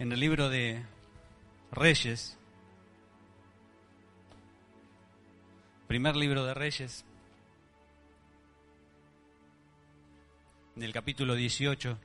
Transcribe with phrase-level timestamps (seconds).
[0.00, 0.82] en el libro de
[1.72, 2.38] Reyes,
[5.88, 7.04] primer libro de Reyes,
[10.74, 11.98] en el capítulo 18.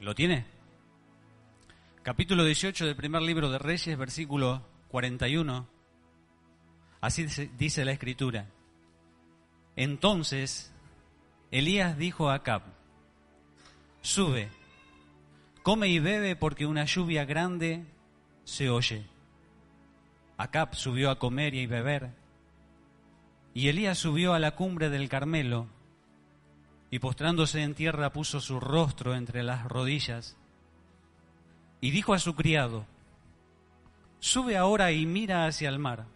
[0.00, 0.59] ¿Lo tiene?
[2.02, 5.68] Capítulo 18 del primer libro de Reyes, versículo 41.
[7.02, 7.26] Así
[7.58, 8.46] dice la escritura.
[9.76, 10.72] Entonces
[11.50, 12.62] Elías dijo a Acab,
[14.00, 14.48] sube,
[15.62, 17.84] come y bebe porque una lluvia grande
[18.44, 19.04] se oye.
[20.38, 22.12] Acab subió a comer y beber,
[23.52, 25.66] y Elías subió a la cumbre del Carmelo
[26.90, 30.38] y postrándose en tierra puso su rostro entre las rodillas
[31.80, 32.86] y dijo a su criado,
[34.18, 36.06] sube ahora y mira hacia el mar.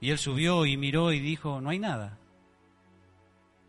[0.00, 2.18] Y él subió y miró y dijo, no hay nada.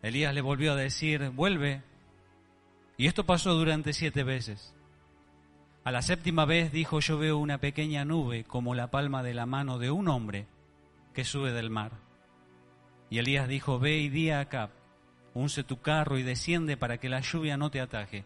[0.02, 1.82] Elías le volvió a decir, vuelve.
[2.96, 4.74] Y esto pasó durante siete veces.
[5.84, 9.46] A la séptima vez dijo, yo veo una pequeña nube como la palma de la
[9.46, 10.46] mano de un hombre
[11.12, 11.92] que sube del mar.
[13.10, 14.70] Y Elías dijo, ve y di a Acab,
[15.34, 18.24] unce tu carro y desciende para que la lluvia no te ataje.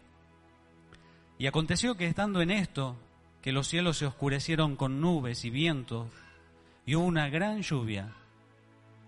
[1.39, 2.95] Y aconteció que estando en esto,
[3.41, 6.07] que los cielos se oscurecieron con nubes y vientos,
[6.85, 8.13] y hubo una gran lluvia.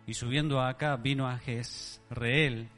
[0.08, 2.70] Y subiendo acá vino a Jezreel,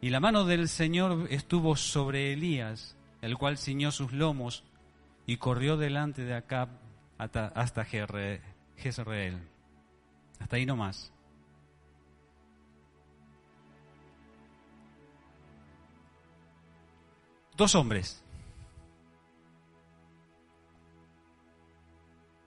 [0.00, 4.64] y la mano del Señor estuvo sobre Elías, el cual ciñó sus lomos
[5.26, 6.70] y corrió delante de acá
[7.18, 9.38] hasta Jezreel.
[10.40, 11.12] Hasta ahí nomás.
[17.60, 18.24] dos hombres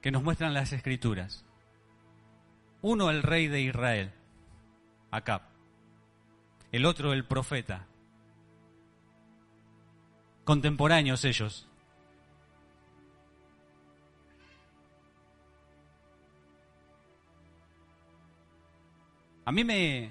[0.03, 1.45] que nos muestran las escrituras.
[2.81, 4.11] Uno el rey de Israel,
[5.11, 5.43] Acab.
[6.73, 7.87] El otro el profeta.
[10.43, 11.69] Contemporáneos ellos.
[19.45, 20.09] A mí me,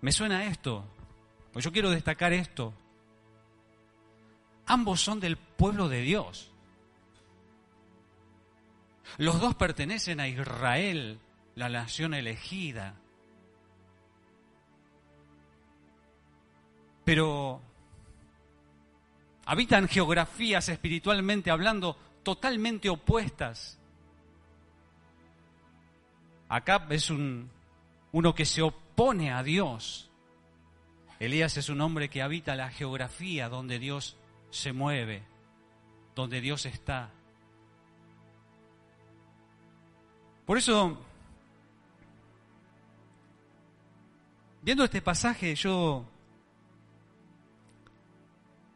[0.00, 0.84] me suena esto,
[1.52, 2.74] pues yo quiero destacar esto.
[4.66, 6.50] Ambos son del pueblo de Dios.
[9.18, 11.18] Los dos pertenecen a Israel,
[11.54, 12.94] la nación elegida.
[17.04, 17.60] Pero
[19.46, 23.78] habitan geografías espiritualmente hablando totalmente opuestas.
[26.48, 27.50] Acá es un,
[28.12, 30.10] uno que se opone a Dios.
[31.18, 34.16] Elías es un hombre que habita la geografía donde Dios
[34.50, 35.22] se mueve,
[36.14, 37.10] donde Dios está.
[40.46, 40.96] Por eso,
[44.62, 46.04] viendo este pasaje, yo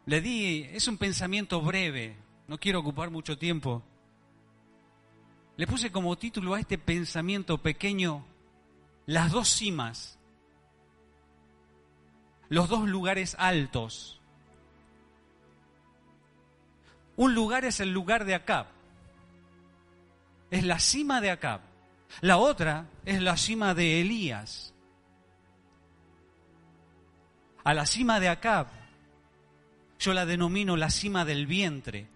[0.07, 2.17] le di, es un pensamiento breve,
[2.49, 3.85] no quiero ocupar mucho tiempo.
[5.57, 8.25] Le puse como título a este pensamiento pequeño
[9.07, 10.19] las dos cimas,
[12.49, 14.21] los dos lugares altos.
[17.17, 18.80] Un lugar es el lugar de Acab.
[20.51, 21.61] Es la cima de Acab.
[22.21, 24.75] La otra es la cima de Elías.
[27.63, 28.69] A la cima de Acab
[29.99, 32.09] yo la denomino la cima del vientre.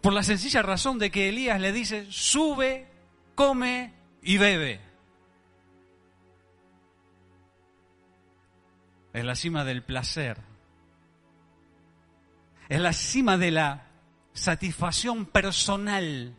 [0.00, 2.86] Por la sencilla razón de que Elías le dice, sube,
[3.34, 3.92] come
[4.22, 4.80] y bebe.
[9.12, 10.50] Es la cima del placer
[12.70, 13.88] es la cima de la
[14.32, 16.36] satisfacción personal.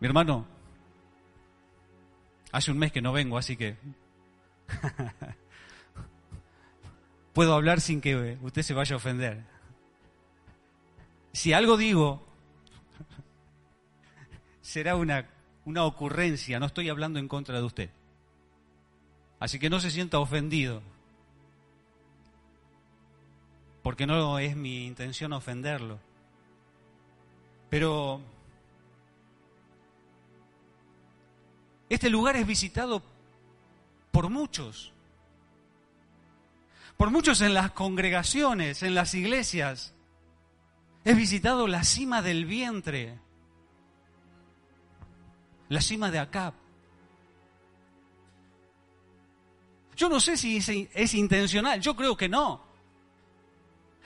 [0.00, 0.46] Mi hermano,
[2.52, 3.76] hace un mes que no vengo, así que
[7.34, 9.44] puedo hablar sin que usted se vaya a ofender.
[11.32, 12.26] Si algo digo,
[14.62, 15.28] será una,
[15.66, 17.90] una ocurrencia, no estoy hablando en contra de usted.
[19.38, 20.82] Así que no se sienta ofendido,
[23.82, 25.98] porque no es mi intención ofenderlo.
[27.68, 28.22] Pero
[31.90, 33.02] este lugar es visitado
[34.12, 34.92] por muchos,
[36.96, 39.92] por muchos en las congregaciones, en las iglesias.
[41.04, 43.18] Es visitado la cima del vientre,
[45.68, 46.54] la cima de Acap.
[49.96, 50.58] Yo no sé si
[50.94, 52.62] es, intencional, yo creo que no.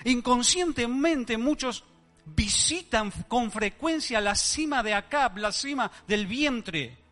[0.05, 1.85] Inconscientemente muchos
[2.25, 7.04] visitan con frecuencia la cima de Acab, la cima del vientre,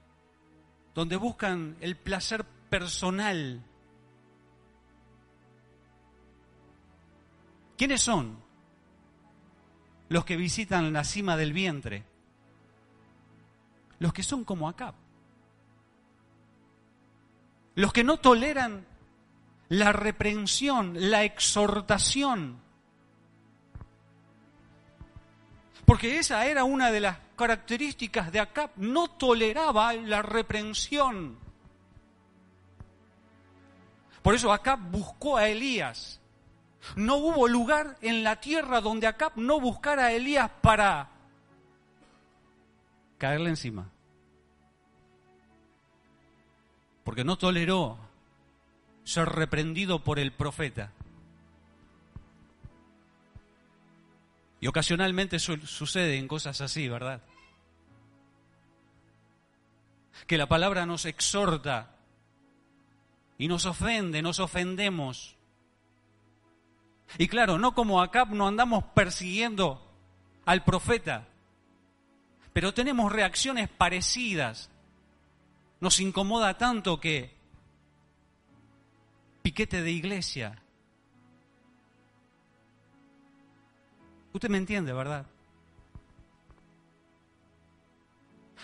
[0.94, 3.62] donde buscan el placer personal.
[7.76, 8.38] ¿Quiénes son
[10.08, 12.04] los que visitan la cima del vientre?
[13.98, 14.94] Los que son como Acab.
[17.74, 18.86] Los que no toleran
[19.68, 22.61] la reprensión, la exhortación.
[25.92, 28.70] Porque esa era una de las características de Acab.
[28.76, 31.36] No toleraba la reprensión.
[34.22, 36.18] Por eso Acab buscó a Elías.
[36.96, 41.10] No hubo lugar en la tierra donde Acab no buscara a Elías para
[43.18, 43.86] caerle encima
[47.04, 47.98] porque no toleró
[49.04, 50.90] ser reprendido por el profeta.
[54.62, 57.20] Y ocasionalmente suceden cosas así, ¿verdad?
[60.28, 61.96] Que la palabra nos exhorta
[63.38, 65.34] y nos ofende, nos ofendemos.
[67.18, 69.84] Y claro, no como acá no andamos persiguiendo
[70.46, 71.26] al profeta,
[72.52, 74.70] pero tenemos reacciones parecidas
[75.80, 77.34] nos incomoda tanto que
[79.42, 80.61] piquete de iglesia.
[84.32, 85.26] Usted me entiende, ¿verdad?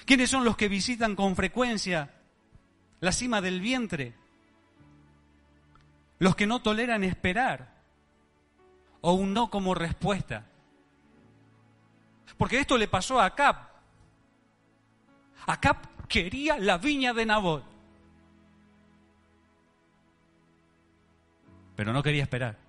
[0.04, 2.10] ¿Quiénes son los que visitan con frecuencia
[3.00, 4.14] la cima del vientre?
[6.18, 7.74] Los que no toleran esperar
[9.02, 10.46] o un no como respuesta.
[12.38, 13.68] Porque esto le pasó a Cap.
[15.46, 17.64] A Cap quería la viña de Nabot.
[21.76, 22.67] Pero no quería esperar.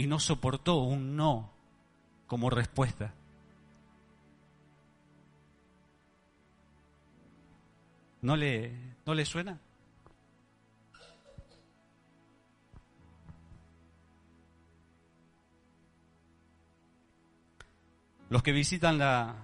[0.00, 1.50] Y no soportó un no
[2.26, 3.12] como respuesta.
[8.22, 8.72] ¿No le,
[9.04, 9.60] ¿No le suena?
[18.30, 19.34] Los que visitan la,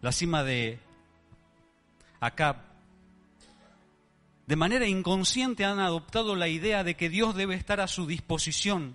[0.00, 0.80] la cima de
[2.18, 2.56] Acab,
[4.52, 8.94] de manera inconsciente han adoptado la idea de que Dios debe estar a su disposición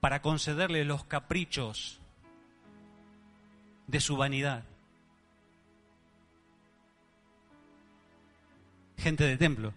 [0.00, 1.98] para concederle los caprichos
[3.86, 4.64] de su vanidad.
[8.98, 9.72] Gente de templo.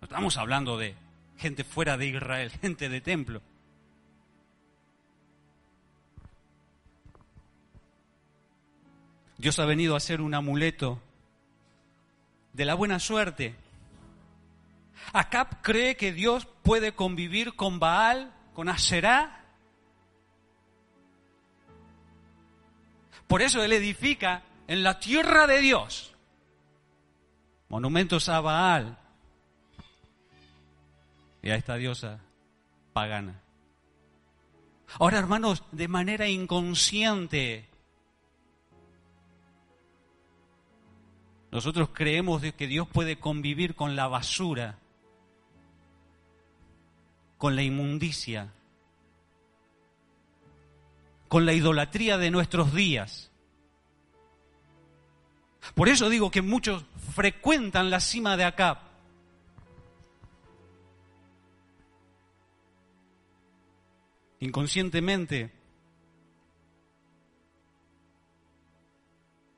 [0.00, 0.94] No estamos hablando de
[1.38, 3.42] gente fuera de Israel, gente de templo.
[9.38, 11.02] Dios ha venido a ser un amuleto
[12.60, 13.54] de la buena suerte.
[15.14, 19.46] Acab cree que Dios puede convivir con Baal, con Asherá.
[23.26, 26.14] Por eso él edifica en la tierra de Dios
[27.70, 28.98] monumentos a Baal
[31.42, 32.20] y a esta diosa
[32.92, 33.40] pagana.
[34.98, 37.69] Ahora, hermanos, de manera inconsciente,
[41.50, 44.78] Nosotros creemos que Dios puede convivir con la basura,
[47.38, 48.52] con la inmundicia,
[51.26, 53.30] con la idolatría de nuestros días.
[55.74, 56.84] Por eso digo que muchos
[57.14, 58.82] frecuentan la cima de acá.
[64.38, 65.52] Inconscientemente,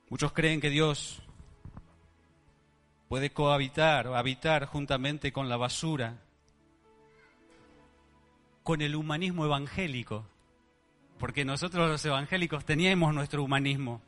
[0.09, 1.22] muchos creen que Dios
[3.13, 6.17] puede cohabitar o habitar juntamente con la basura,
[8.63, 10.25] con el humanismo evangélico,
[11.19, 14.01] porque nosotros los evangélicos teníamos nuestro humanismo,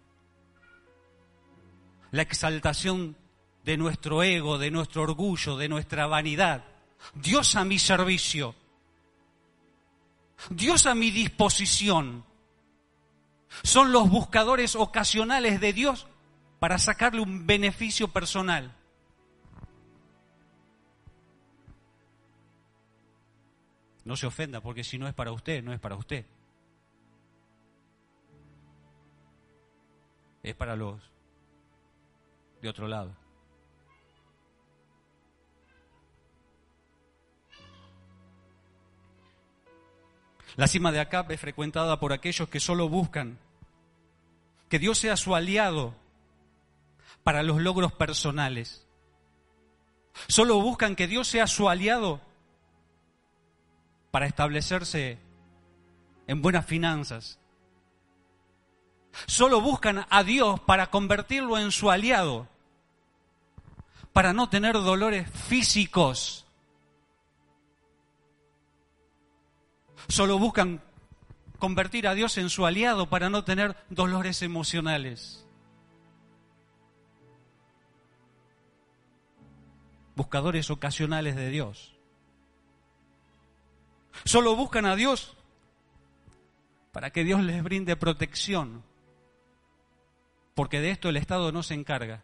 [2.13, 3.15] la exaltación
[3.63, 6.65] de nuestro ego, de nuestro orgullo, de nuestra vanidad.
[7.13, 8.55] Dios a mi servicio,
[10.49, 12.25] Dios a mi disposición.
[13.65, 16.07] Son los buscadores ocasionales de Dios
[16.59, 18.75] para sacarle un beneficio personal.
[24.05, 26.27] No se ofenda, porque si no es para usted, no es para usted.
[30.43, 31.01] Es para los
[32.61, 33.17] de otro lado.
[40.57, 43.39] La cima de Acap es frecuentada por aquellos que solo buscan
[44.69, 45.95] que Dios sea su aliado
[47.25, 48.87] para los logros personales.
[50.29, 52.21] Solo buscan que Dios sea su aliado
[54.15, 55.19] para establecerse
[56.29, 57.41] en buenas finanzas.
[59.27, 62.47] Solo buscan a Dios para convertirlo en su aliado,
[64.13, 66.47] para no tener dolores físicos.
[70.07, 70.81] Solo buscan
[71.59, 75.45] convertir a Dios en su aliado para no tener dolores emocionales.
[80.15, 81.94] Buscadores ocasionales de Dios.
[84.25, 85.37] Solo buscan a Dios
[86.93, 88.85] para que Dios les brinde protección,
[90.55, 92.23] porque de esto el Estado no se encarga.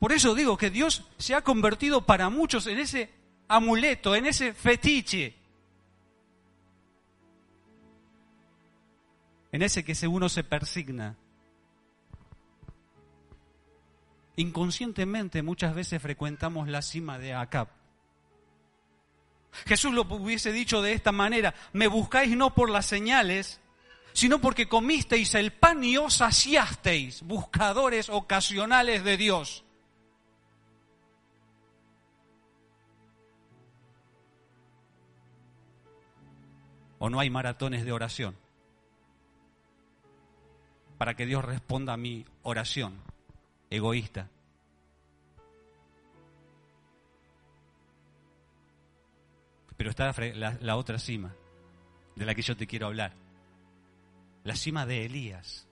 [0.00, 3.10] Por eso digo que Dios se ha convertido para muchos en ese
[3.46, 5.34] amuleto, en ese fetiche,
[9.52, 11.16] en ese que uno se persigna.
[14.36, 17.77] Inconscientemente muchas veces frecuentamos la cima de Acap.
[19.66, 23.60] Jesús lo hubiese dicho de esta manera, me buscáis no por las señales,
[24.12, 29.64] sino porque comisteis el pan y os saciasteis, buscadores ocasionales de Dios.
[36.98, 38.36] ¿O no hay maratones de oración?
[40.98, 43.00] Para que Dios responda a mi oración
[43.70, 44.28] egoísta.
[49.78, 50.12] Pero está
[50.60, 51.32] la, otra cima,
[52.16, 53.12] de la que yo te quiero hablar.
[54.42, 55.68] La cima de Elías.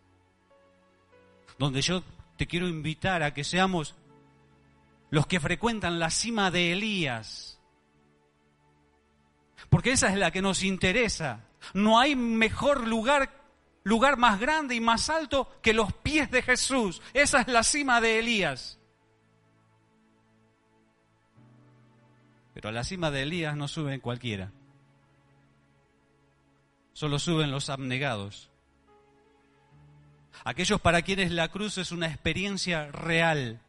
[1.59, 2.05] Donde yo
[2.37, 3.97] te quiero invitar a que seamos
[5.11, 7.59] los que frecuentan la cima de Elías.
[9.69, 11.41] Porque esa es la que nos interesa.
[11.75, 13.29] No hay mejor lugar,
[13.83, 17.03] lugar más grande y más alto que los pies de Jesús.
[17.13, 18.76] Esa es la cima de Elías.
[22.57, 24.51] Pero a la cima de Elías no suben cualquiera.
[26.95, 28.51] Solo suben los abnegados.
[30.43, 33.61] Aquellos para quienes la cruz es una experiencia real.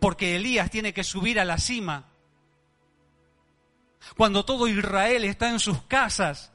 [0.00, 2.06] Porque Elías tiene que subir a la cima.
[4.16, 6.50] Cuando todo Israel está en sus casas.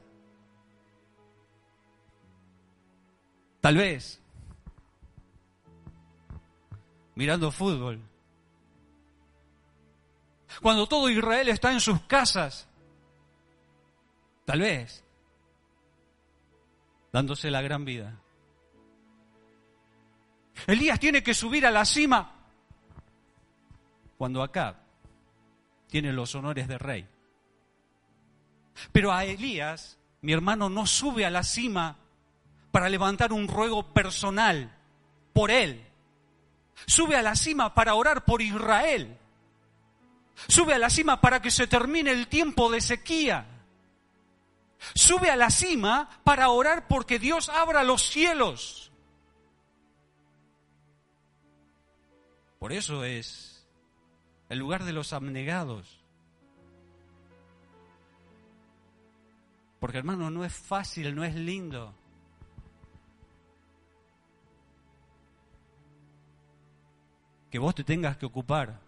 [3.60, 4.20] Tal vez.
[7.14, 8.10] Mirando fútbol
[10.62, 12.68] cuando todo Israel está en sus casas.
[14.44, 15.04] Tal vez.
[17.12, 18.18] Dándose la gran vida.
[20.66, 22.32] Elías tiene que subir a la cima
[24.16, 24.78] cuando acá
[25.88, 27.08] tiene los honores de rey.
[28.92, 31.96] Pero a Elías, mi hermano, no sube a la cima
[32.70, 34.72] para levantar un ruego personal
[35.32, 35.84] por él.
[36.86, 39.18] Sube a la cima para orar por Israel.
[40.48, 43.46] Sube a la cima para que se termine el tiempo de sequía.
[44.94, 48.90] Sube a la cima para orar porque Dios abra los cielos.
[52.58, 53.66] Por eso es
[54.48, 56.00] el lugar de los abnegados.
[59.80, 61.94] Porque hermano, no es fácil, no es lindo.
[67.50, 68.81] Que vos te tengas que ocupar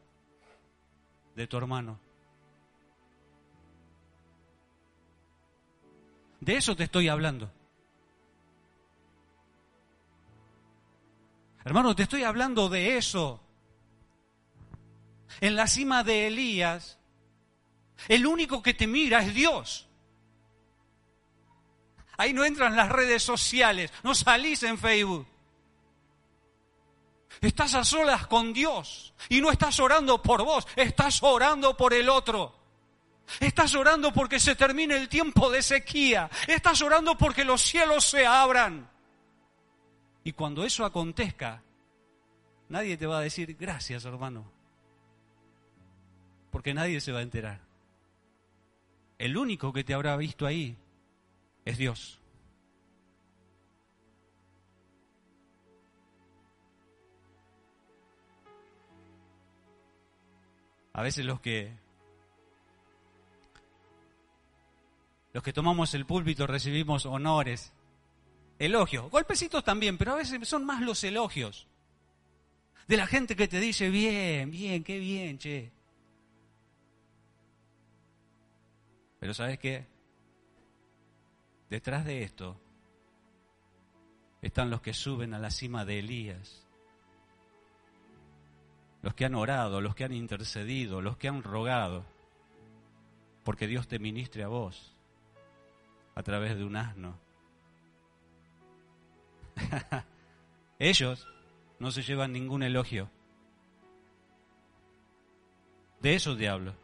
[1.35, 1.99] de tu hermano.
[6.41, 7.51] De eso te estoy hablando.
[11.65, 13.41] Hermano, te estoy hablando de eso.
[15.41, 16.99] En la cima de Elías,
[18.09, 19.89] el único que te mira es Dios.
[22.17, 25.27] Ahí no entran las redes sociales, no salís en Facebook.
[27.41, 32.09] Estás a solas con Dios y no estás orando por vos, estás orando por el
[32.09, 32.65] otro.
[33.41, 36.31] Estás orando porque se termine el tiempo de sequía.
[36.47, 38.91] Estás orando porque los cielos se abran.
[40.25, 41.63] Y cuando eso acontezca,
[42.69, 44.51] nadie te va a decir gracias, hermano.
[46.51, 47.61] Porque nadie se va a enterar.
[49.19, 50.77] El único que te habrá visto ahí
[51.65, 52.21] es Dios.
[60.95, 61.73] A veces los que
[65.33, 67.73] los que tomamos el púlpito recibimos honores,
[68.61, 71.67] elogios, golpecitos también, pero a veces son más los elogios
[72.87, 75.73] de la gente que te dice, bien, bien, qué bien, che.
[79.19, 79.87] Pero ¿sabes qué?
[81.71, 82.61] Detrás de esto
[84.43, 86.64] están los que suben a la cima de Elías,
[89.05, 92.07] los que han orado, los que han intercedido, los que han rogado,
[93.45, 94.97] porque Dios te ministre a vos
[96.15, 97.19] a través de un asno.
[100.79, 101.29] Ellos
[101.79, 103.11] no se llevan ningún elogio.
[106.01, 106.75] De eso te hablo.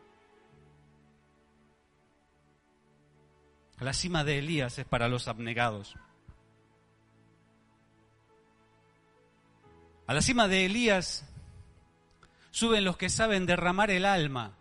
[3.79, 5.97] La cima de Elías es para los abnegados.
[10.07, 11.25] A la cima de Elías
[12.50, 14.57] suben los que saben derramar el alma.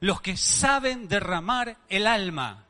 [0.00, 2.66] Los que saben derramar el alma.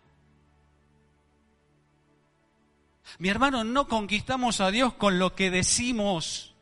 [3.19, 6.55] Mi hermano, no conquistamos a Dios con lo que decimos,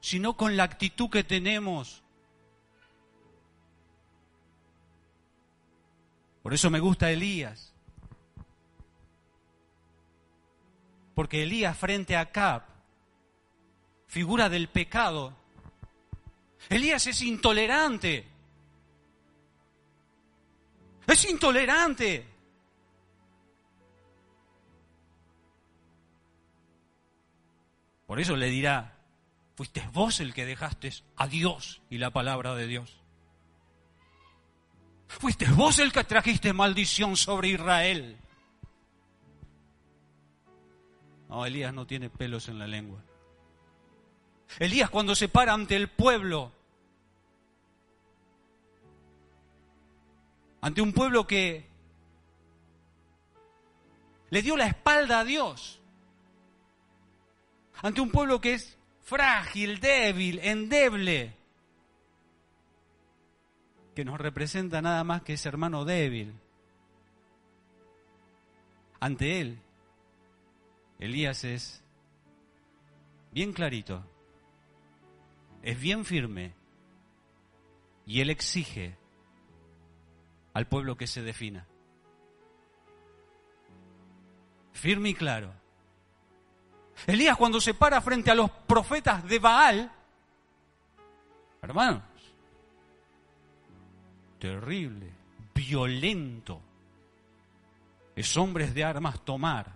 [0.00, 2.02] sino con la actitud que tenemos.
[6.42, 7.74] Por eso me gusta Elías.
[11.14, 12.75] Porque Elías frente a Cap,
[14.16, 15.36] figura del pecado.
[16.70, 18.26] Elías es intolerante.
[21.06, 22.26] Es intolerante.
[28.06, 28.96] Por eso le dirá,
[29.54, 32.98] fuiste vos el que dejaste a Dios y la palabra de Dios.
[35.08, 38.16] Fuiste vos el que trajiste maldición sobre Israel.
[41.28, 43.05] No, Elías no tiene pelos en la lengua.
[44.58, 46.52] Elías cuando se para ante el pueblo,
[50.60, 51.66] ante un pueblo que
[54.30, 55.80] le dio la espalda a Dios,
[57.82, 61.34] ante un pueblo que es frágil, débil, endeble,
[63.94, 66.34] que nos representa nada más que ese hermano débil.
[69.00, 69.58] Ante él,
[70.98, 71.82] Elías es
[73.30, 74.02] bien clarito,
[75.66, 76.54] es bien firme
[78.06, 78.96] y él exige
[80.54, 81.66] al pueblo que se defina.
[84.72, 85.52] Firme y claro.
[87.08, 89.90] Elías cuando se para frente a los profetas de Baal,
[91.60, 92.04] hermanos,
[94.38, 95.10] terrible,
[95.52, 96.60] violento,
[98.14, 99.72] es hombres de armas tomar,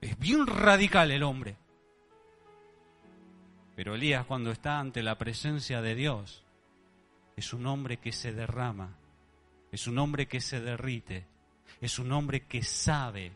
[0.00, 1.63] es bien radical el hombre.
[3.76, 6.44] Pero Elías cuando está ante la presencia de Dios,
[7.36, 8.96] es un hombre que se derrama,
[9.72, 11.26] es un hombre que se derrite,
[11.80, 13.32] es un hombre que sabe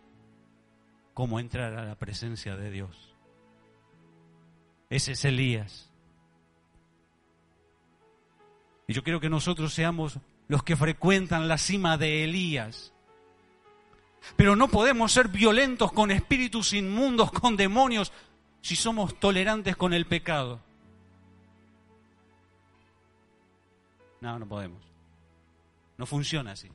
[1.14, 3.14] cómo entrar a la presencia de Dios.
[4.90, 5.90] Ese es Elías.
[8.87, 12.92] Y yo quiero que nosotros seamos los que frecuentan la cima de Elías.
[14.37, 18.12] Pero no podemos ser violentos con espíritus inmundos, con demonios,
[18.61, 20.61] si somos tolerantes con el pecado.
[24.21, 24.83] No, no podemos.
[25.97, 26.71] No funciona así.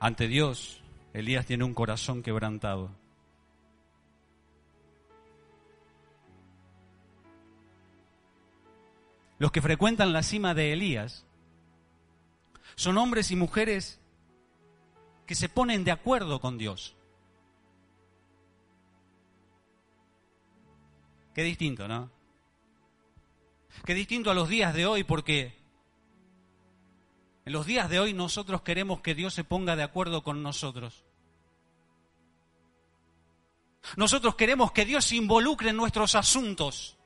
[0.00, 0.80] Ante Dios,
[1.12, 2.90] Elías tiene un corazón quebrantado.
[9.38, 11.27] Los que frecuentan la cima de Elías
[12.78, 13.98] son hombres y mujeres
[15.26, 16.94] que se ponen de acuerdo con Dios.
[21.34, 22.08] Qué distinto, ¿no?
[23.84, 25.58] Qué distinto a los días de hoy porque
[27.44, 31.04] en los días de hoy nosotros queremos que Dios se ponga de acuerdo con nosotros.
[33.96, 36.96] Nosotros queremos que Dios se involucre en nuestros asuntos.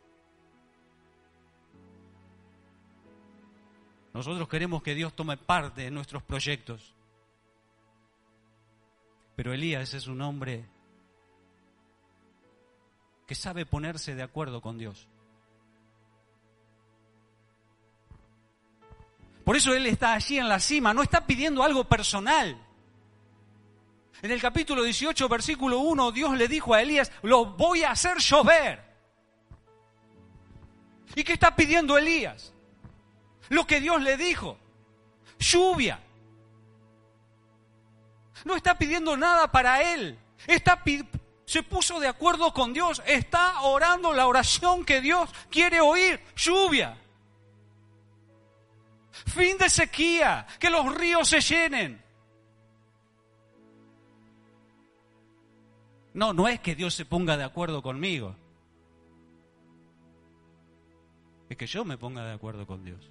[4.14, 6.94] Nosotros queremos que Dios tome parte en nuestros proyectos.
[9.36, 10.66] Pero Elías es un hombre
[13.26, 15.08] que sabe ponerse de acuerdo con Dios.
[19.44, 22.56] Por eso Él está allí en la cima, no está pidiendo algo personal.
[24.20, 28.18] En el capítulo 18, versículo 1, Dios le dijo a Elías, lo voy a hacer
[28.18, 28.84] llover.
[31.16, 32.51] ¿Y qué está pidiendo Elías?
[33.48, 34.56] Lo que Dios le dijo,
[35.38, 36.00] lluvia.
[38.44, 40.82] No está pidiendo nada para él, está
[41.44, 46.98] se puso de acuerdo con Dios, está orando la oración que Dios quiere oír, lluvia.
[49.26, 52.02] Fin de sequía, que los ríos se llenen.
[56.14, 58.36] No, no es que Dios se ponga de acuerdo conmigo.
[61.48, 63.10] es que yo me ponga de acuerdo con Dios.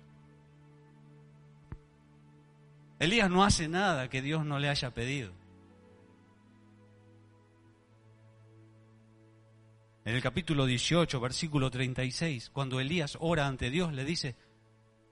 [3.01, 5.31] Elías no hace nada que Dios no le haya pedido.
[10.05, 14.35] En el capítulo 18, versículo 36, cuando Elías ora ante Dios, le dice,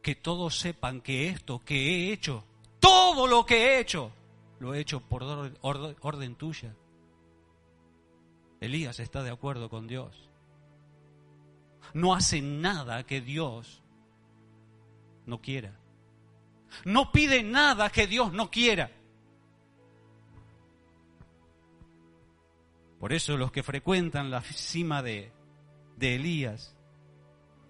[0.03, 2.45] que todos sepan que esto que he hecho,
[2.79, 4.11] todo lo que he hecho,
[4.59, 6.75] lo he hecho por orden, tuya.
[8.61, 10.29] Elías está de acuerdo con Dios.
[11.95, 13.81] No hace nada que Dios
[15.25, 15.78] no quiera.
[16.85, 18.91] No pide nada que Dios no quiera.
[22.99, 25.31] Por eso los que frecuentan la cima de,
[25.95, 26.75] de Elías,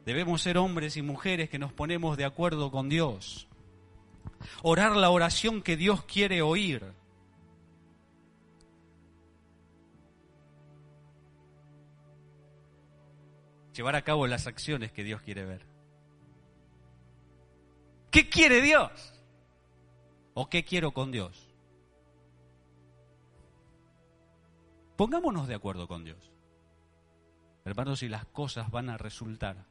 [0.06, 3.48] debemos ser hombres y mujeres que nos ponemos de acuerdo con Dios.
[4.64, 6.94] Orar la oración que Dios quiere oír.
[13.76, 15.69] Llevar a cabo las acciones que Dios quiere ver.
[18.12, 18.92] ¿Qué quiere Dios?
[20.34, 21.50] ¿O qué quiero con Dios?
[24.96, 26.32] Pongámonos de acuerdo con Dios.
[27.66, 29.66] Hermanos, y las cosas van a resultar.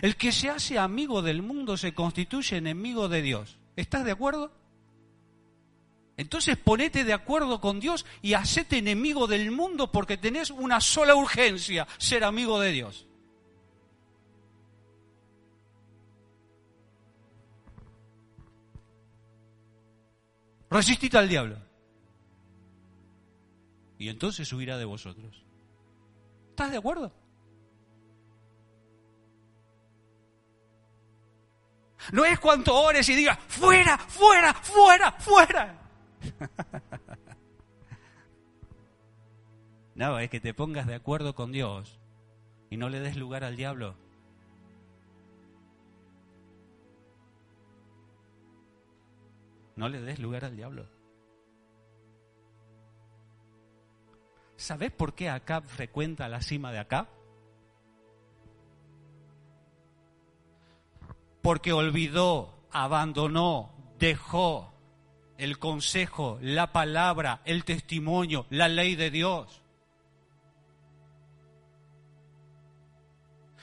[0.00, 3.58] El que se hace amigo del mundo se constituye enemigo de Dios.
[3.76, 4.52] ¿Estás de acuerdo?
[6.16, 11.14] Entonces ponete de acuerdo con Dios y hacete enemigo del mundo porque tenés una sola
[11.14, 13.06] urgencia, ser amigo de Dios.
[20.72, 21.56] Resistite al diablo
[23.98, 25.44] y entonces huirá de vosotros.
[26.50, 27.12] ¿Estás de acuerdo?
[32.10, 35.78] No es cuanto ores y digas, fuera, fuera, fuera, fuera.
[39.94, 42.00] no, es que te pongas de acuerdo con Dios
[42.70, 43.94] y no le des lugar al diablo.
[49.76, 50.86] No le des lugar al diablo.
[54.56, 57.08] ¿Sabes por qué Acab frecuenta la cima de Acab?
[61.42, 64.72] Porque olvidó, abandonó, dejó
[65.36, 69.62] el consejo, la palabra, el testimonio, la ley de Dios.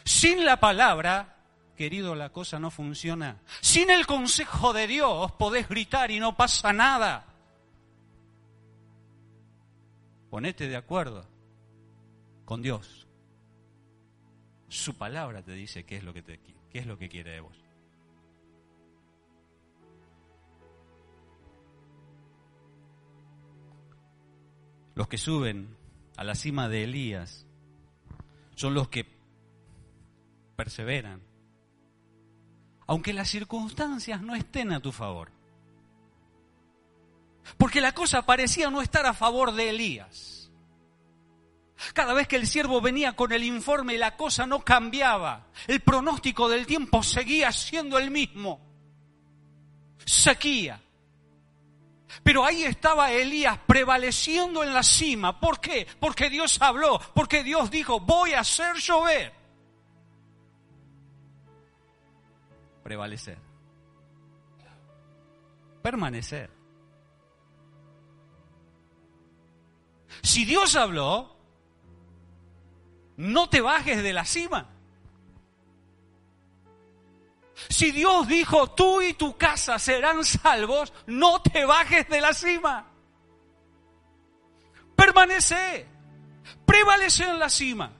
[0.03, 1.38] Sin la palabra,
[1.79, 3.39] querido, la cosa no funciona.
[3.61, 7.25] Sin el consejo de Dios podés gritar y no pasa nada.
[10.29, 11.25] Ponete de acuerdo
[12.43, 13.07] con Dios.
[14.67, 17.39] Su palabra te dice qué es lo que, te, qué es lo que quiere de
[17.39, 17.55] vos.
[24.95, 25.77] Los que suben
[26.17, 27.47] a la cima de Elías
[28.55, 29.07] son los que
[30.57, 31.28] perseveran,
[32.89, 35.31] aunque las circunstancias no estén a tu favor.
[37.55, 40.49] Porque la cosa parecía no estar a favor de Elías.
[41.93, 45.45] Cada vez que el siervo venía con el informe, la cosa no cambiaba.
[45.67, 48.59] El pronóstico del tiempo seguía siendo el mismo.
[50.03, 50.81] Sequía.
[52.23, 55.39] Pero ahí estaba Elías prevaleciendo en la cima.
[55.39, 55.85] ¿Por qué?
[55.99, 59.38] Porque Dios habló, porque Dios dijo, voy a hacer llover.
[62.89, 63.37] Prevalecer.
[65.83, 66.49] Permanecer.
[70.23, 71.37] Si Dios habló,
[73.17, 74.71] no te bajes de la cima.
[77.69, 82.87] Si Dios dijo, tú y tu casa serán salvos, no te bajes de la cima.
[84.95, 85.85] Permanece,
[86.65, 87.98] prevalece en la cima.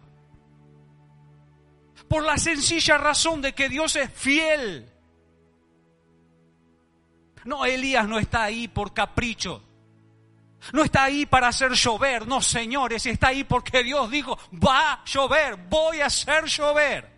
[2.10, 4.92] Por la sencilla razón de que Dios es fiel.
[7.46, 9.64] No, Elías no está ahí por capricho.
[10.74, 15.06] No está ahí para hacer llover, no señores, está ahí porque Dios dijo, va a
[15.06, 17.10] llover, voy a hacer llover.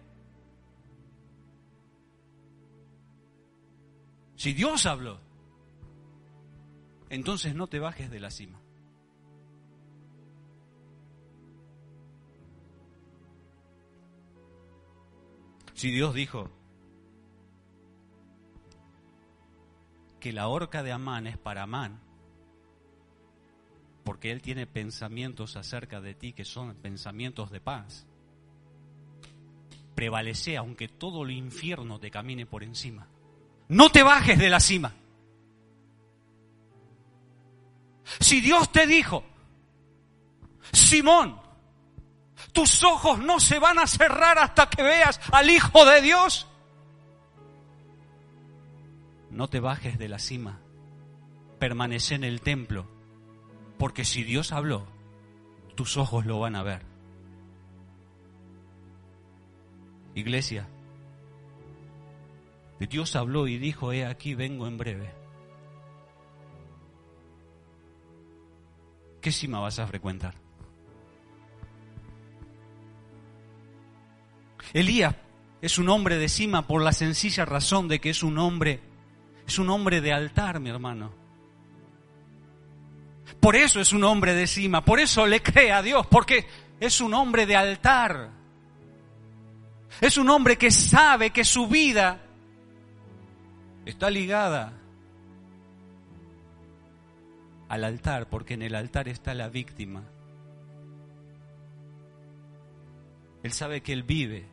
[4.35, 5.19] Si Dios habló,
[7.09, 8.60] entonces no te bajes de la cima.
[15.81, 16.47] Si Dios dijo
[20.19, 21.99] que la horca de Amán es para Amán,
[24.03, 28.05] porque Él tiene pensamientos acerca de ti que son pensamientos de paz.
[29.95, 33.07] Prevalece aunque todo el infierno te camine por encima.
[33.67, 34.93] No te bajes de la cima.
[38.19, 39.23] Si Dios te dijo,
[40.71, 41.41] Simón,
[42.53, 46.47] tus ojos no se van a cerrar hasta que veas al Hijo de Dios.
[49.29, 50.59] No te bajes de la cima,
[51.59, 52.87] permanece en el templo,
[53.77, 54.87] porque si Dios habló,
[55.75, 56.81] tus ojos lo van a ver.
[60.13, 60.67] Iglesia,
[62.79, 65.13] Dios habló y dijo, he aquí vengo en breve.
[69.21, 70.40] ¿Qué cima vas a frecuentar?
[74.73, 75.15] Elías
[75.61, 78.81] es un hombre de cima por la sencilla razón de que es un hombre,
[79.47, 81.13] es un hombre de altar, mi hermano.
[83.39, 86.47] Por eso es un hombre de cima, por eso le cree a Dios, porque
[86.79, 88.29] es un hombre de altar.
[89.99, 92.21] Es un hombre que sabe que su vida
[93.85, 94.73] está ligada
[97.69, 100.03] al altar, porque en el altar está la víctima.
[103.43, 104.45] Él sabe que él vive,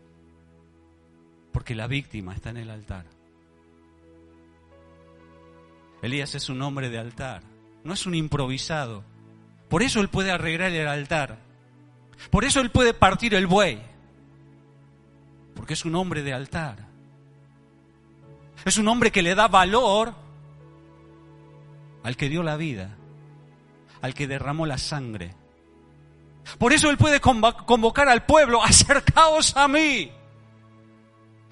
[1.53, 3.07] porque la víctima está en el altar.
[6.03, 7.43] Elías es un hombre de altar,
[7.85, 9.05] no es un improvisado.
[9.69, 11.39] Por eso él puede arreglar el altar.
[12.31, 13.81] Por eso él puede partir el buey.
[15.55, 16.87] Porque es un hombre de altar.
[18.65, 20.15] Es un hombre que le da valor
[22.03, 22.99] al que dio la vida
[24.01, 25.35] al que derramó la sangre.
[26.57, 30.11] Por eso Él puede convocar al pueblo, acercaos a mí.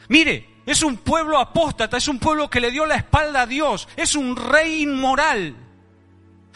[0.08, 3.88] Mire, es un pueblo apóstata, es un pueblo que le dio la espalda a Dios,
[3.96, 5.56] es un rey inmoral.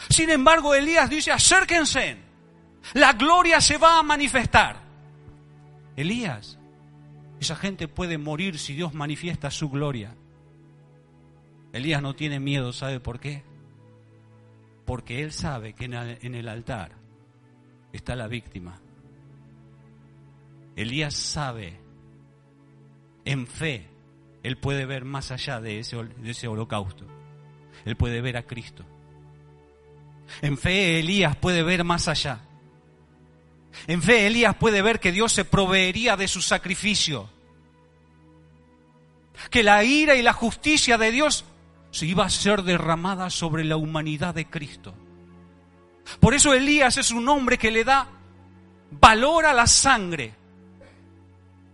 [0.09, 2.17] Sin embargo, Elías dice, acérquense,
[2.93, 4.81] la gloria se va a manifestar.
[5.95, 6.57] Elías,
[7.39, 10.15] esa gente puede morir si Dios manifiesta su gloria.
[11.73, 13.43] Elías no tiene miedo, ¿sabe por qué?
[14.91, 16.91] porque él sabe que en el altar
[17.93, 18.79] está la víctima.
[20.75, 21.77] Elías sabe,
[23.25, 23.87] en fe,
[24.43, 27.05] él puede ver más allá de ese, holocausto.
[27.85, 28.85] Él puede ver a Cristo.
[30.41, 32.39] En fe Elías puede ver más allá.
[33.87, 37.29] En fe Elías puede ver que Dios se proveería de su sacrificio.
[39.49, 41.45] Que la ira y la justicia de Dios
[41.91, 44.93] se iba a ser derramada sobre la humanidad de Cristo.
[46.19, 48.07] Por eso Elías es un hombre que le da
[48.91, 50.33] valor a la sangre,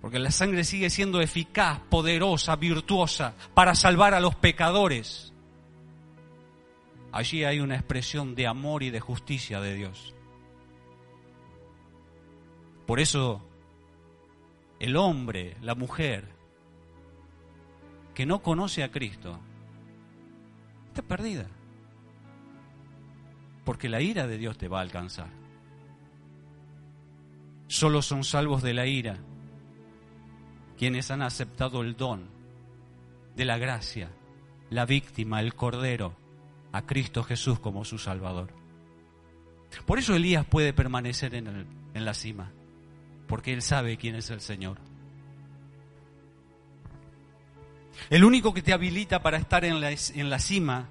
[0.02, 5.34] porque la sangre sigue siendo eficaz, poderosa, virtuosa para salvar a los pecadores.
[7.12, 10.13] Allí hay una expresión de amor y de justicia de Dios.
[12.86, 13.41] Por eso
[14.80, 16.26] el hombre, la mujer,
[18.13, 19.39] que no conoce a Cristo,
[21.02, 21.47] perdida.
[23.67, 25.27] Porque la ira de Dios te va a alcanzar.
[27.67, 29.17] Solo son salvos de la ira
[30.77, 32.30] quienes han aceptado el don
[33.36, 34.10] de la gracia,
[34.69, 36.15] la víctima, el cordero,
[36.71, 38.53] a Cristo Jesús como su Salvador.
[39.86, 42.53] Por eso Elías puede permanecer en, la cima,
[43.27, 44.77] porque él sabe quién es el Señor.
[48.10, 50.88] El único que te habilita para estar en la, en la cima,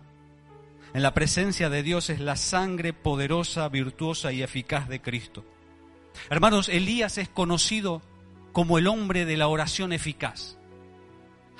[0.96, 5.44] en la presencia de Dios, es la sangre poderosa, virtuosa y eficaz de Cristo.
[6.30, 8.00] Hermanos, Elías es conocido
[8.52, 10.56] como el hombre de la oración eficaz.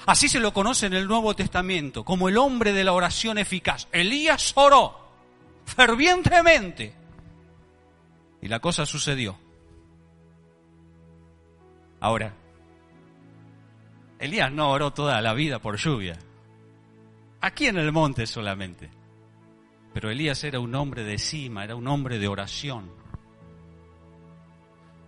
[0.07, 3.89] Así se lo conoce en el Nuevo Testamento, como el hombre de la oración eficaz.
[3.93, 4.99] Elías oró
[5.67, 6.95] fervientemente
[8.41, 9.37] y la cosa sucedió.
[12.01, 12.33] Ahora,
[14.19, 16.19] Elías no oró toda la vida por lluvia.
[17.43, 18.89] Aquí en el monte solamente.
[19.97, 22.93] Pero Elías era un hombre de cima, era un hombre de oración.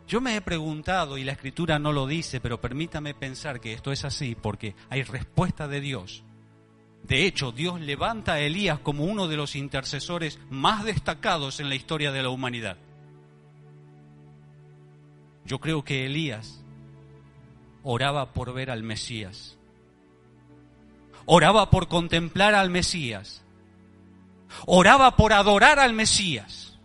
[0.06, 3.92] Yo me he preguntado, y la escritura no lo dice, pero permítame pensar que esto
[3.92, 6.24] es así, porque hay respuesta de Dios.
[7.02, 11.74] De hecho, Dios levanta a Elías como uno de los intercesores más destacados en la
[11.74, 12.78] historia de la humanidad.
[15.44, 16.64] Yo creo que Elías
[17.82, 19.58] oraba por ver al Mesías.
[21.26, 23.44] Oraba por contemplar al Mesías.
[24.66, 26.78] Oraba por adorar al Mesías.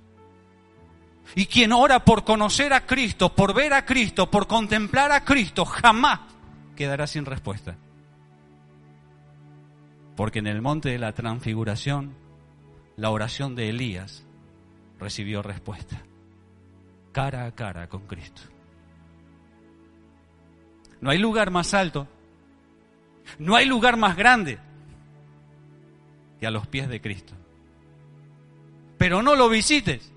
[1.35, 5.65] Y quien ora por conocer a Cristo, por ver a Cristo, por contemplar a Cristo,
[5.65, 6.19] jamás
[6.75, 7.75] quedará sin respuesta.
[10.15, 12.13] Porque en el monte de la transfiguración,
[12.97, 14.23] la oración de Elías
[14.99, 16.03] recibió respuesta.
[17.11, 18.41] Cara a cara con Cristo.
[21.01, 22.07] No hay lugar más alto,
[23.39, 24.59] no hay lugar más grande
[26.39, 27.33] que a los pies de Cristo.
[29.03, 30.09] Pero no lo visites,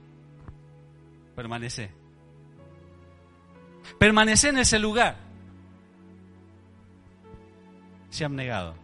[1.34, 1.90] permanece.
[3.98, 5.16] Permanece en ese lugar.
[8.10, 8.76] Se han negado.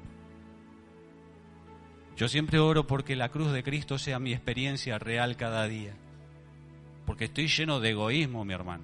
[2.17, 5.95] Yo siempre oro porque la cruz de Cristo sea mi experiencia real cada día.
[7.07, 8.83] Porque estoy lleno de egoísmo, mi hermano.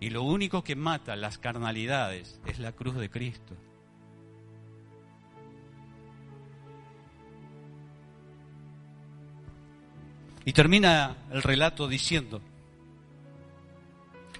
[0.00, 3.54] Y lo único que mata las carnalidades es la cruz de Cristo.
[10.48, 12.40] Y termina el relato diciendo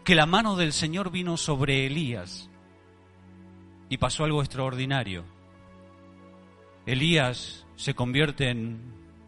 [0.03, 2.49] que la mano del Señor vino sobre Elías
[3.91, 5.23] y pasó algo extraordinario.
[6.87, 8.81] Elías se convierte en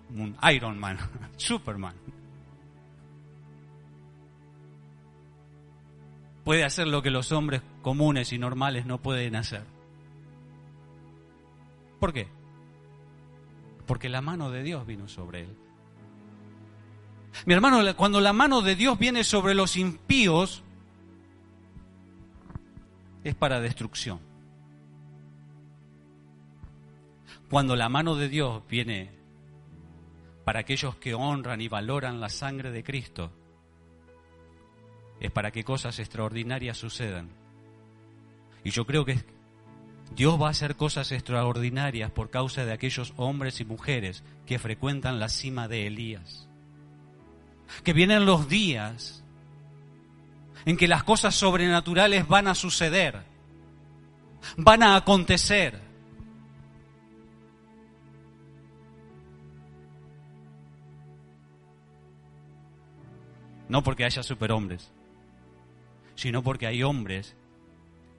[0.09, 0.97] un Iron Man,
[1.37, 1.97] Superman.
[6.45, 9.65] Puede hacer lo que los hombres comunes y normales no pueden hacer.
[11.99, 12.27] ¿Por qué?
[13.87, 15.70] Porque la mano de Dios vino sobre él.
[17.47, 20.63] Mi hermano, cuando la mano de Dios viene sobre los impíos,
[23.25, 24.21] es para destrucción.
[27.49, 29.11] Cuando la mano de Dios viene
[30.45, 33.33] para aquellos que honran y valoran la sangre de Cristo,
[35.21, 37.29] es para que cosas extraordinarias sucedan.
[38.65, 39.25] Y yo creo que
[40.15, 45.19] Dios va a hacer cosas extraordinarias por causa de aquellos hombres y mujeres que frecuentan
[45.19, 46.50] la cima de Elías
[47.83, 49.25] que vienen los días
[50.65, 53.23] en que las cosas sobrenaturales van a suceder,
[54.57, 55.81] van a acontecer.
[63.69, 64.91] No porque haya superhombres,
[66.17, 67.37] sino porque hay hombres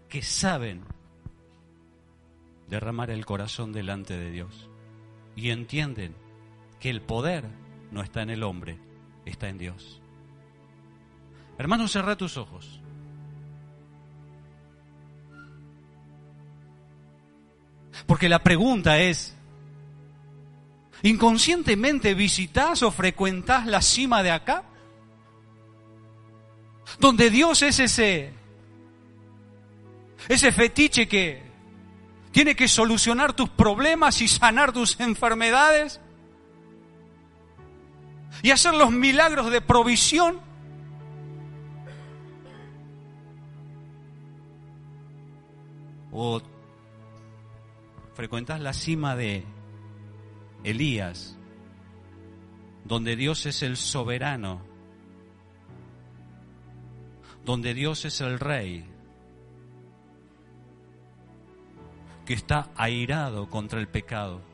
[0.07, 0.83] que saben
[2.69, 4.69] derramar el corazón delante de Dios
[5.35, 6.15] y entienden
[6.79, 7.43] que el poder
[7.91, 8.79] no está en el hombre,
[9.25, 10.01] está en Dios.
[11.57, 12.81] Hermano, cerra tus ojos.
[18.07, 19.35] Porque la pregunta es,
[21.03, 24.63] ¿inconscientemente visitas o frecuentas la cima de acá?
[26.99, 28.33] Donde Dios es ese,
[30.27, 31.43] ese fetiche que
[32.31, 35.99] tiene que solucionar tus problemas y sanar tus enfermedades
[38.43, 40.39] y hacer los milagros de provisión.
[46.11, 46.41] O
[48.13, 49.45] frecuentas la cima de
[50.63, 51.37] Elías,
[52.83, 54.61] donde Dios es el soberano,
[57.45, 58.85] donde Dios es el rey,
[62.25, 64.50] que está airado contra el pecado.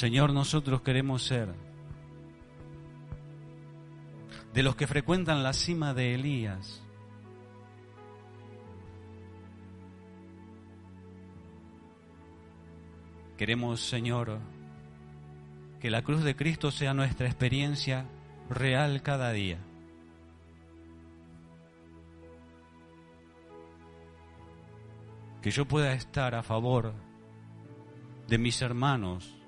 [0.00, 1.54] Señor, nosotros queremos ser
[4.54, 6.82] de los que frecuentan la cima de Elías.
[13.36, 14.38] Queremos, Señor,
[15.80, 18.06] que la cruz de Cristo sea nuestra experiencia
[18.48, 19.58] real cada día.
[25.42, 26.94] Que yo pueda estar a favor
[28.28, 29.39] de mis hermanos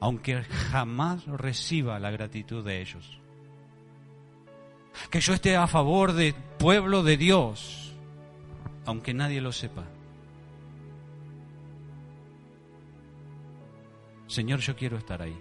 [0.00, 3.18] aunque jamás reciba la gratitud de ellos.
[5.10, 7.94] Que yo esté a favor del pueblo de Dios,
[8.84, 9.84] aunque nadie lo sepa.
[14.26, 15.38] Señor, yo quiero estar ahí,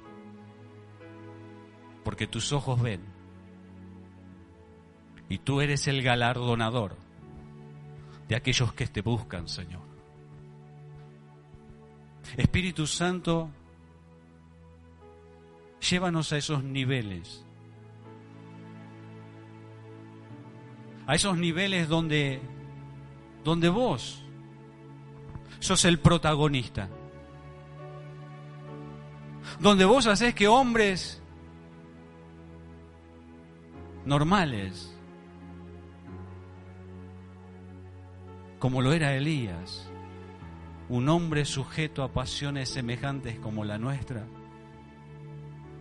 [2.03, 3.01] porque tus ojos ven
[5.27, 6.95] y tú eres el galardonador
[8.27, 9.81] de aquellos que te buscan, Señor.
[12.37, 13.49] Espíritu Santo,
[15.89, 17.43] Llévanos a esos niveles.
[21.06, 22.42] A esos niveles donde,
[23.44, 24.23] donde vos
[25.60, 26.90] sos el protagonista.
[29.60, 31.21] Donde vos haces que hombres
[34.06, 34.92] normales,
[38.58, 39.88] como lo era Elías,
[40.90, 44.25] un hombre sujeto a pasiones semejantes como la nuestra,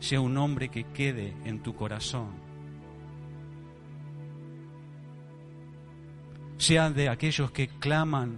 [0.05, 2.29] sea un hombre que quede en tu corazón.
[6.59, 8.37] Sea de aquellos que claman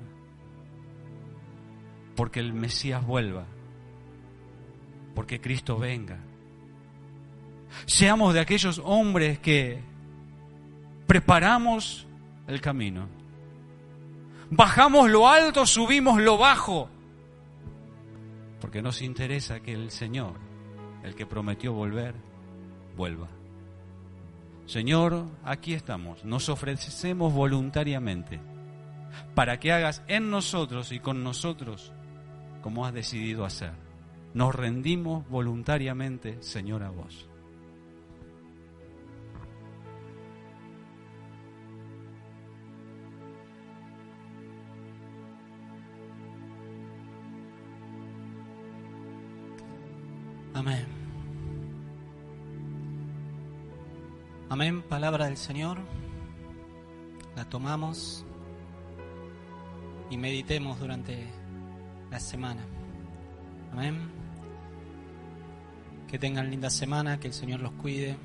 [2.14, 3.46] porque el Mesías vuelva,
[5.16, 6.20] porque Cristo venga.
[7.84, 9.80] Seamos de aquellos hombres que
[11.08, 12.06] preparamos
[12.46, 13.08] el camino.
[14.50, 16.88] Bajamos lo alto, subimos lo bajo.
[18.60, 20.45] Porque nos interesa que el Señor,
[21.06, 22.14] el que prometió volver,
[22.96, 23.28] vuelva.
[24.66, 28.40] Señor, aquí estamos, nos ofrecemos voluntariamente
[29.34, 31.92] para que hagas en nosotros y con nosotros
[32.60, 33.72] como has decidido hacer.
[34.34, 37.28] Nos rendimos voluntariamente, Señor, a vos.
[50.56, 50.86] Amén.
[54.48, 55.76] Amén, palabra del Señor.
[57.36, 58.24] La tomamos
[60.08, 61.26] y meditemos durante
[62.10, 62.64] la semana.
[63.70, 64.10] Amén.
[66.08, 68.16] Que tengan linda semana, que el Señor los cuide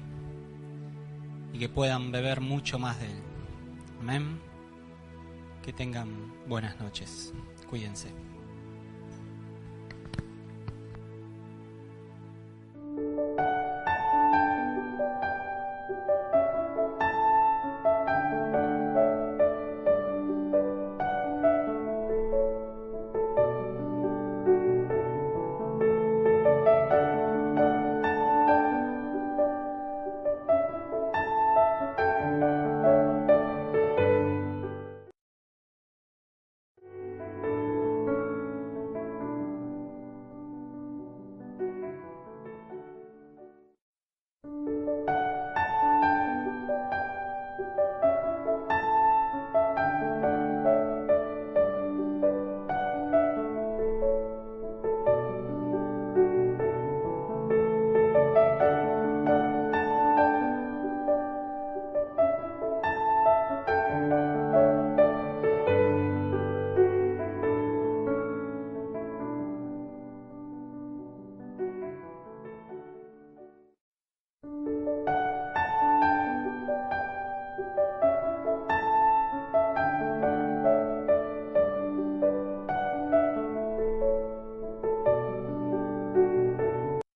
[1.52, 3.22] y que puedan beber mucho más de Él.
[4.00, 4.40] Amén.
[5.62, 7.34] Que tengan buenas noches.
[7.70, 8.21] Cuídense.